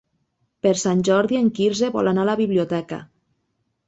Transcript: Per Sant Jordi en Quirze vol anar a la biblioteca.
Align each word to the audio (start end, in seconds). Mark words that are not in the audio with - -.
Per 0.65 0.69
Sant 0.83 1.03
Jordi 1.09 1.37
en 1.39 1.51
Quirze 1.59 1.89
vol 1.97 2.09
anar 2.13 2.23
a 2.27 2.29
la 2.31 2.35
biblioteca. 2.39 2.99